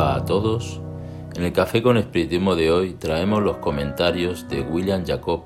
a 0.00 0.24
todos. 0.24 0.80
En 1.36 1.44
el 1.44 1.52
Café 1.52 1.82
con 1.82 1.98
Espiritismo 1.98 2.56
de 2.56 2.70
hoy 2.70 2.94
traemos 2.94 3.42
los 3.42 3.58
comentarios 3.58 4.48
de 4.48 4.62
William 4.62 5.04
Jacob 5.04 5.42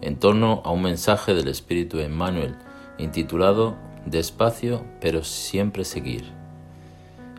en 0.00 0.16
torno 0.16 0.62
a 0.64 0.70
un 0.70 0.82
mensaje 0.82 1.34
del 1.34 1.48
Espíritu 1.48 1.98
Emmanuel 1.98 2.56
intitulado 2.96 3.76
Despacio 4.06 4.86
pero 5.02 5.22
siempre 5.22 5.84
seguir, 5.84 6.24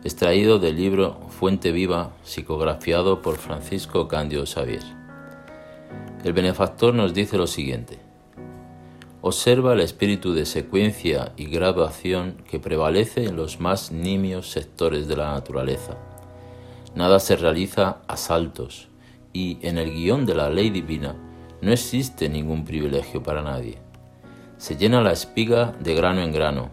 extraído 0.04 0.60
del 0.60 0.76
libro 0.76 1.18
Fuente 1.30 1.72
Viva, 1.72 2.12
psicografiado 2.22 3.22
por 3.22 3.38
Francisco 3.38 4.06
Cándido 4.06 4.44
Xavier. 4.46 4.84
El 6.22 6.32
benefactor 6.32 6.94
nos 6.94 7.12
dice 7.12 7.38
lo 7.38 7.48
siguiente. 7.48 7.98
Observa 9.20 9.72
el 9.72 9.80
espíritu 9.80 10.32
de 10.32 10.46
secuencia 10.46 11.32
y 11.36 11.46
graduación 11.46 12.36
que 12.48 12.60
prevalece 12.60 13.24
en 13.24 13.34
los 13.34 13.58
más 13.58 13.90
nimios 13.90 14.48
sectores 14.48 15.08
de 15.08 15.16
la 15.16 15.32
naturaleza. 15.32 15.96
Nada 16.94 17.18
se 17.20 17.36
realiza 17.36 17.98
a 18.06 18.16
saltos 18.16 18.88
y 19.32 19.58
en 19.62 19.78
el 19.78 19.92
guion 19.92 20.26
de 20.26 20.34
la 20.34 20.50
ley 20.50 20.70
divina 20.70 21.16
no 21.60 21.72
existe 21.72 22.28
ningún 22.28 22.64
privilegio 22.64 23.22
para 23.22 23.42
nadie. 23.42 23.78
Se 24.56 24.76
llena 24.76 25.00
la 25.00 25.12
espiga 25.12 25.72
de 25.80 25.94
grano 25.94 26.22
en 26.22 26.32
grano, 26.32 26.70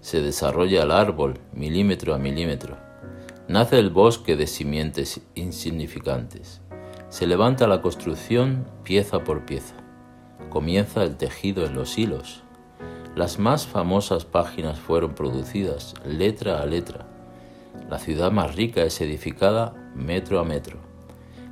se 0.00 0.20
desarrolla 0.20 0.82
el 0.82 0.90
árbol 0.90 1.38
milímetro 1.52 2.14
a 2.14 2.18
milímetro, 2.18 2.76
nace 3.48 3.78
el 3.78 3.90
bosque 3.90 4.36
de 4.36 4.46
simientes 4.46 5.20
insignificantes, 5.34 6.60
se 7.08 7.26
levanta 7.26 7.66
la 7.66 7.80
construcción 7.80 8.66
pieza 8.82 9.24
por 9.24 9.46
pieza 9.46 9.76
comienza 10.54 11.02
el 11.02 11.16
tejido 11.16 11.66
en 11.66 11.74
los 11.74 11.98
hilos. 11.98 12.42
Las 13.16 13.40
más 13.40 13.66
famosas 13.66 14.24
páginas 14.24 14.78
fueron 14.78 15.14
producidas 15.14 15.94
letra 16.04 16.62
a 16.62 16.66
letra. 16.66 17.06
La 17.88 17.98
ciudad 17.98 18.32
más 18.32 18.56
rica 18.56 18.82
es 18.82 19.00
edificada 19.02 19.74
metro 19.94 20.40
a 20.40 20.44
metro. 20.44 20.78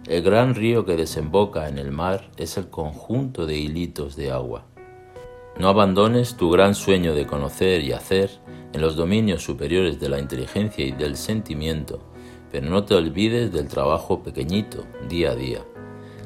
El 0.07 0.23
gran 0.23 0.55
río 0.55 0.85
que 0.87 0.97
desemboca 0.97 1.69
en 1.69 1.79
el 1.79 1.93
mar 1.93 2.31
es 2.39 2.57
el 2.57 2.71
conjunto 2.71 3.47
de 3.47 3.57
hilitos 3.59 4.17
de 4.17 4.33
agua. 4.33 4.65
No 5.59 5.69
abandones 5.69 6.37
tu 6.37 6.51
gran 6.51 6.75
sueño 6.75 7.15
de 7.15 7.27
conocer 7.27 7.83
y 7.83 7.93
hacer 7.93 8.31
en 8.73 8.81
los 8.81 8.97
dominios 8.97 9.45
superiores 9.45 10.01
de 10.01 10.09
la 10.09 10.19
inteligencia 10.19 10.85
y 10.85 10.93
del 10.93 11.17
sentimiento, 11.17 12.01
pero 12.51 12.69
no 12.69 12.85
te 12.85 12.95
olvides 12.95 13.53
del 13.53 13.69
trabajo 13.69 14.23
pequeñito, 14.23 14.85
día 15.09 15.33
a 15.33 15.35
día. 15.35 15.61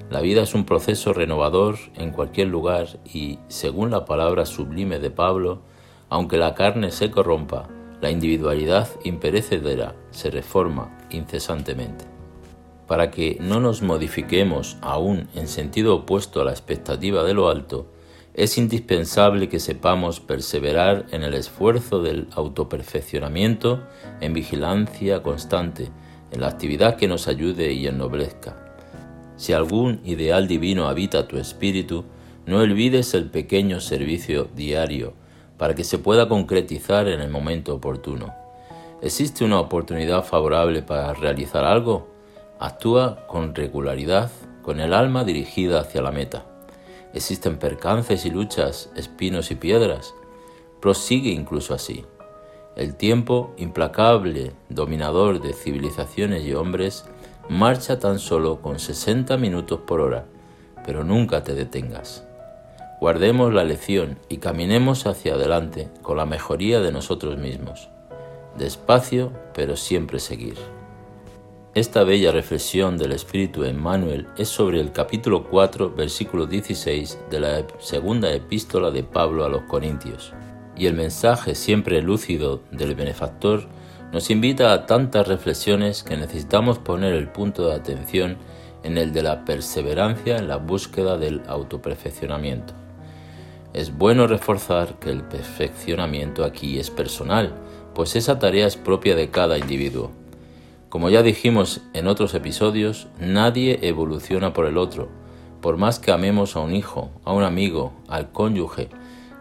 La 0.08 0.20
vida 0.20 0.42
es 0.42 0.54
un 0.54 0.64
proceso 0.64 1.12
renovador 1.12 1.76
en 1.96 2.12
cualquier 2.12 2.46
lugar 2.46 2.86
y, 3.04 3.40
según 3.48 3.90
la 3.90 4.04
palabra 4.04 4.46
sublime 4.46 5.00
de 5.00 5.10
Pablo, 5.10 5.62
aunque 6.08 6.38
la 6.38 6.54
carne 6.54 6.92
se 6.92 7.10
corrompa, 7.10 7.68
la 8.00 8.10
individualidad 8.10 8.88
imperecedera 9.04 9.94
se 10.10 10.30
reforma 10.30 10.96
incesantemente. 11.10 12.04
Para 12.86 13.10
que 13.10 13.36
no 13.40 13.60
nos 13.60 13.82
modifiquemos 13.82 14.76
aún 14.80 15.28
en 15.34 15.48
sentido 15.48 15.94
opuesto 15.96 16.40
a 16.40 16.44
la 16.44 16.52
expectativa 16.52 17.24
de 17.24 17.34
lo 17.34 17.48
alto, 17.48 17.86
es 18.34 18.58
indispensable 18.58 19.48
que 19.48 19.60
sepamos 19.60 20.20
perseverar 20.20 21.06
en 21.10 21.22
el 21.22 21.34
esfuerzo 21.34 22.02
del 22.02 22.28
autoperfeccionamiento, 22.32 23.82
en 24.20 24.34
vigilancia 24.34 25.22
constante, 25.22 25.90
en 26.30 26.40
la 26.40 26.48
actividad 26.48 26.96
que 26.96 27.08
nos 27.08 27.28
ayude 27.28 27.72
y 27.72 27.86
ennoblezca 27.86 28.66
si 29.36 29.52
algún 29.52 30.00
ideal 30.04 30.48
divino 30.48 30.88
habita 30.88 31.28
tu 31.28 31.36
espíritu, 31.36 32.04
no 32.46 32.58
olvides 32.58 33.12
el 33.14 33.26
pequeño 33.26 33.80
servicio 33.80 34.48
diario 34.54 35.14
para 35.58 35.74
que 35.74 35.84
se 35.84 35.98
pueda 35.98 36.28
concretizar 36.28 37.08
en 37.08 37.20
el 37.20 37.30
momento 37.30 37.74
oportuno. 37.74 38.34
¿Existe 39.02 39.44
una 39.44 39.60
oportunidad 39.60 40.24
favorable 40.24 40.82
para 40.82 41.12
realizar 41.14 41.64
algo? 41.64 42.08
Actúa 42.58 43.26
con 43.26 43.54
regularidad, 43.54 44.30
con 44.62 44.80
el 44.80 44.92
alma 44.94 45.24
dirigida 45.24 45.80
hacia 45.80 46.02
la 46.02 46.12
meta. 46.12 46.44
Existen 47.12 47.58
percances 47.58 48.24
y 48.26 48.30
luchas, 48.30 48.90
espinos 48.96 49.50
y 49.50 49.54
piedras. 49.54 50.14
Prosigue 50.80 51.30
incluso 51.30 51.74
así. 51.74 52.04
El 52.74 52.94
tiempo, 52.96 53.54
implacable 53.56 54.52
dominador 54.68 55.40
de 55.40 55.54
civilizaciones 55.54 56.44
y 56.44 56.54
hombres, 56.54 57.06
Marcha 57.48 58.00
tan 58.00 58.18
solo 58.18 58.60
con 58.60 58.80
60 58.80 59.36
minutos 59.36 59.78
por 59.86 60.00
hora, 60.00 60.24
pero 60.84 61.04
nunca 61.04 61.44
te 61.44 61.54
detengas. 61.54 62.25
Guardemos 63.06 63.54
la 63.54 63.62
lección 63.62 64.18
y 64.28 64.38
caminemos 64.38 65.06
hacia 65.06 65.34
adelante 65.34 65.88
con 66.02 66.16
la 66.16 66.26
mejoría 66.26 66.80
de 66.80 66.90
nosotros 66.90 67.38
mismos. 67.38 67.88
Despacio, 68.58 69.32
pero 69.54 69.76
siempre 69.76 70.18
seguir. 70.18 70.56
Esta 71.76 72.02
bella 72.02 72.32
reflexión 72.32 72.98
del 72.98 73.12
Espíritu 73.12 73.62
Emmanuel 73.62 74.26
es 74.36 74.48
sobre 74.48 74.80
el 74.80 74.90
capítulo 74.90 75.44
4, 75.48 75.94
versículo 75.94 76.46
16 76.46 77.20
de 77.30 77.38
la 77.38 77.64
segunda 77.78 78.32
epístola 78.32 78.90
de 78.90 79.04
Pablo 79.04 79.44
a 79.44 79.48
los 79.48 79.62
Corintios. 79.62 80.32
Y 80.76 80.86
el 80.86 80.94
mensaje 80.94 81.54
siempre 81.54 82.02
lúcido 82.02 82.64
del 82.72 82.96
benefactor 82.96 83.68
nos 84.12 84.30
invita 84.30 84.72
a 84.72 84.84
tantas 84.84 85.28
reflexiones 85.28 86.02
que 86.02 86.16
necesitamos 86.16 86.80
poner 86.80 87.14
el 87.14 87.28
punto 87.28 87.68
de 87.68 87.76
atención 87.76 88.36
en 88.82 88.98
el 88.98 89.12
de 89.12 89.22
la 89.22 89.44
perseverancia 89.44 90.38
en 90.38 90.48
la 90.48 90.56
búsqueda 90.56 91.16
del 91.16 91.42
autoperfeccionamiento. 91.46 92.85
Es 93.76 93.94
bueno 93.94 94.26
reforzar 94.26 94.98
que 95.00 95.10
el 95.10 95.22
perfeccionamiento 95.22 96.44
aquí 96.44 96.78
es 96.78 96.88
personal, 96.88 97.52
pues 97.94 98.16
esa 98.16 98.38
tarea 98.38 98.66
es 98.66 98.74
propia 98.74 99.14
de 99.14 99.28
cada 99.28 99.58
individuo. 99.58 100.12
Como 100.88 101.10
ya 101.10 101.22
dijimos 101.22 101.82
en 101.92 102.06
otros 102.06 102.32
episodios, 102.32 103.08
nadie 103.20 103.80
evoluciona 103.82 104.54
por 104.54 104.64
el 104.64 104.78
otro. 104.78 105.10
Por 105.60 105.76
más 105.76 105.98
que 105.98 106.10
amemos 106.10 106.56
a 106.56 106.60
un 106.60 106.74
hijo, 106.74 107.10
a 107.22 107.34
un 107.34 107.42
amigo, 107.42 107.92
al 108.08 108.32
cónyuge, 108.32 108.88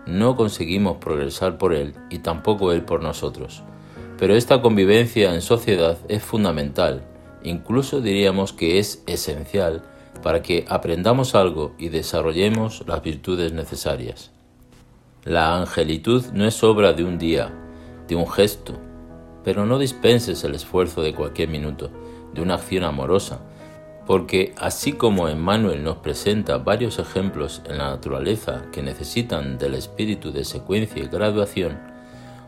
no 0.05 0.35
conseguimos 0.35 0.97
progresar 0.97 1.57
por 1.57 1.73
él 1.73 1.93
y 2.09 2.19
tampoco 2.19 2.73
él 2.73 2.81
por 2.81 3.01
nosotros. 3.01 3.63
Pero 4.17 4.35
esta 4.35 4.61
convivencia 4.61 5.33
en 5.33 5.41
sociedad 5.41 5.97
es 6.09 6.21
fundamental, 6.21 7.05
incluso 7.41 8.01
diríamos 8.01 8.51
que 8.51 8.79
es 8.79 9.01
esencial 9.07 9.83
para 10.25 10.41
que 10.41 10.65
aprendamos 10.67 11.35
algo 11.35 11.75
y 11.77 11.89
desarrollemos 11.89 12.83
las 12.87 13.03
virtudes 13.03 13.53
necesarias. 13.53 14.31
La 15.23 15.55
angelitud 15.55 16.25
no 16.33 16.47
es 16.47 16.63
obra 16.63 16.93
de 16.93 17.03
un 17.03 17.19
día, 17.19 17.53
de 18.07 18.15
un 18.15 18.27
gesto, 18.27 18.73
pero 19.43 19.67
no 19.67 19.77
dispenses 19.77 20.43
el 20.43 20.55
esfuerzo 20.55 21.03
de 21.03 21.13
cualquier 21.13 21.49
minuto, 21.49 21.91
de 22.33 22.41
una 22.41 22.55
acción 22.55 22.85
amorosa, 22.85 23.41
porque 24.07 24.55
así 24.57 24.93
como 24.93 25.29
Emmanuel 25.29 25.83
nos 25.83 25.97
presenta 25.97 26.57
varios 26.57 26.97
ejemplos 26.97 27.61
en 27.69 27.77
la 27.77 27.91
naturaleza 27.91 28.63
que 28.71 28.81
necesitan 28.81 29.59
del 29.59 29.75
espíritu 29.75 30.31
de 30.31 30.43
secuencia 30.43 31.03
y 31.03 31.07
graduación, 31.07 31.77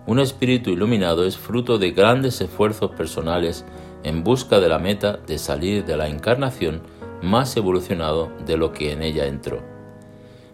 un 0.08 0.18
espíritu 0.18 0.72
iluminado 0.72 1.28
es 1.28 1.38
fruto 1.38 1.78
de 1.78 1.92
grandes 1.92 2.42
esfuerzos 2.42 2.90
personales 2.96 3.66
en 4.02 4.24
busca 4.24 4.60
de 4.60 4.68
la 4.68 4.80
meta 4.80 5.18
de 5.18 5.38
salir 5.38 5.86
de 5.86 5.96
la 5.96 6.08
encarnación 6.08 6.97
más 7.22 7.56
evolucionado 7.58 8.32
de 8.46 8.58
lo 8.58 8.72
que 8.72 8.92
en 8.92 9.02
ella 9.02 9.26
entró. 9.26 9.62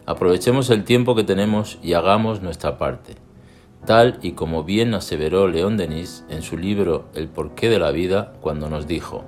Aprovechemos 0.06 0.69
el 0.69 0.84
tiempo 0.84 1.16
que 1.16 1.24
tenemos 1.24 1.78
y 1.81 1.94
hagamos 1.94 2.41
nuestra 2.41 2.78
parte, 2.78 3.16
tal 3.85 4.20
y 4.22 4.34
como 4.34 4.64
bien 4.64 4.93
aseveró 4.93 5.47
León 5.47 5.78
Denis 5.78 6.26
en 6.29 6.41
su 6.41 6.58
libro 6.58 7.05
El 7.16 7.29
porqué 7.29 7.70
de 7.70 7.79
la 7.79 7.91
vida 7.91 8.34
cuando 8.41 8.70
nos 8.70 8.88
dijo, 8.88 9.23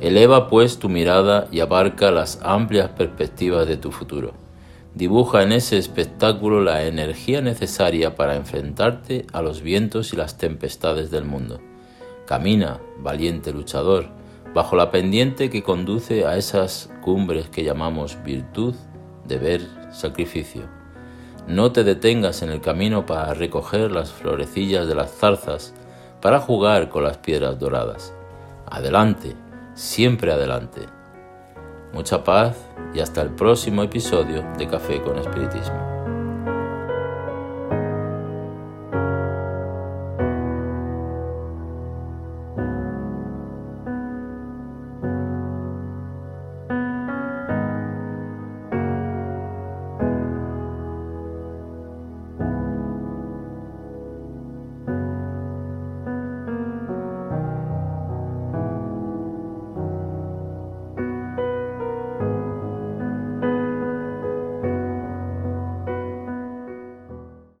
Eleva 0.00 0.48
pues 0.48 0.78
tu 0.78 0.88
mirada 0.88 1.46
y 1.52 1.60
abarca 1.60 2.10
las 2.10 2.40
amplias 2.42 2.90
perspectivas 2.90 3.68
de 3.68 3.76
tu 3.76 3.92
futuro. 3.92 4.32
Dibuja 4.94 5.42
en 5.42 5.52
ese 5.52 5.78
espectáculo 5.78 6.60
la 6.60 6.84
energía 6.84 7.40
necesaria 7.40 8.14
para 8.14 8.36
enfrentarte 8.36 9.26
a 9.32 9.42
los 9.42 9.62
vientos 9.62 10.12
y 10.12 10.16
las 10.16 10.36
tempestades 10.36 11.10
del 11.10 11.24
mundo. 11.24 11.60
Camina, 12.26 12.80
valiente 12.98 13.52
luchador, 13.52 14.08
bajo 14.54 14.76
la 14.76 14.90
pendiente 14.90 15.50
que 15.50 15.62
conduce 15.62 16.26
a 16.26 16.36
esas 16.36 16.90
cumbres 17.00 17.48
que 17.48 17.64
llamamos 17.64 18.22
virtud, 18.22 18.74
deber, 19.26 19.62
sacrificio. 19.90 20.62
No 21.46 21.72
te 21.72 21.84
detengas 21.84 22.42
en 22.42 22.50
el 22.50 22.60
camino 22.60 23.06
para 23.06 23.34
recoger 23.34 23.90
las 23.90 24.12
florecillas 24.12 24.86
de 24.86 24.94
las 24.94 25.12
zarzas, 25.12 25.74
para 26.20 26.38
jugar 26.38 26.88
con 26.88 27.02
las 27.02 27.18
piedras 27.18 27.58
doradas. 27.58 28.14
Adelante, 28.66 29.34
siempre 29.74 30.32
adelante. 30.32 30.82
Mucha 31.92 32.22
paz 32.22 32.56
y 32.94 33.00
hasta 33.00 33.22
el 33.22 33.30
próximo 33.30 33.82
episodio 33.82 34.44
de 34.56 34.68
Café 34.68 35.02
con 35.02 35.18
Espiritismo. 35.18 36.01